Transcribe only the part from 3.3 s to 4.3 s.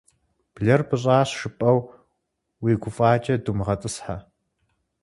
думыгъэтӏысхьэ.